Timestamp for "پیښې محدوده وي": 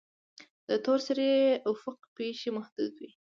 2.17-3.09